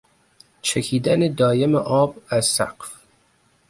[0.61, 2.93] چکیدن دایم آب از سقف